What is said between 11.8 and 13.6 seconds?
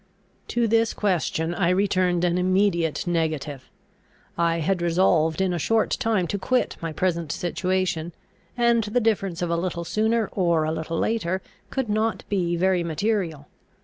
not be very material.